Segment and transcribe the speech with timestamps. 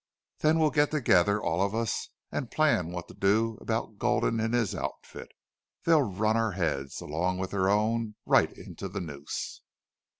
[0.39, 4.51] Then we'll get together, all of us, and plan what to do about Gulden and
[4.51, 5.29] his outfit.
[5.83, 9.61] They'll run our heads, along with their own, right into the noose."